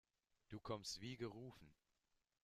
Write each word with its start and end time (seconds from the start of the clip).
Du 0.49 0.59
kommst 0.59 0.99
wie 0.99 1.15
gerufen. 1.15 1.71